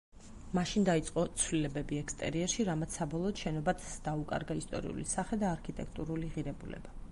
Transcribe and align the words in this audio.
მაშინ 0.57 0.85
დაიწყო 0.85 1.25
ცვლილებები 1.41 1.99
ექსტერიერში, 2.03 2.65
რამაც 2.71 2.97
საბოლოოდ 2.99 3.43
შენობას 3.43 3.93
დაუკარგა 4.09 4.57
ისტორიული 4.63 5.07
სახე 5.15 5.43
და 5.45 5.55
არქიტექტურული 5.55 6.35
ღირებულება. 6.39 6.99